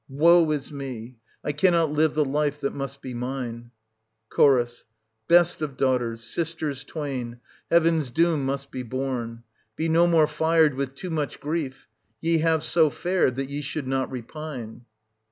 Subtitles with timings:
[0.09, 1.17] Woe is me!
[1.43, 3.69] I cannot live the life that must be mine.
[4.35, 4.83] Ch.
[5.27, 7.39] Best of daughters, sisters twain.
[7.69, 9.43] Heaven's doom must be borne:
[9.75, 11.85] be no more fired with too much grief:
[12.19, 14.85] ye have so fared that ye should not repine.